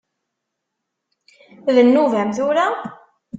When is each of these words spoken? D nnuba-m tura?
D 1.75 1.77
nnuba-m 1.87 2.29
tura? 2.37 2.67